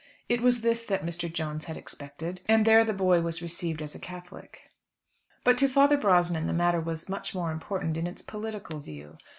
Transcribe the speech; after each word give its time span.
It 0.27 0.41
was 0.41 0.61
this 0.61 0.81
that 0.85 1.05
Mr. 1.05 1.31
Jones 1.31 1.65
had 1.65 1.77
expected, 1.77 2.41
and 2.47 2.65
there 2.65 2.83
the 2.83 2.91
boy 2.91 3.21
was 3.21 3.39
received 3.43 3.83
as 3.83 3.93
a 3.93 3.99
Catholic. 3.99 4.71
But 5.43 5.59
to 5.59 5.67
Father 5.69 5.95
Brosnan 5.95 6.47
the 6.47 6.53
matter 6.53 6.81
was 6.81 7.07
much 7.07 7.35
more 7.35 7.51
important 7.51 7.95
in 7.95 8.07
its 8.07 8.23
political 8.23 8.79
view. 8.79 9.19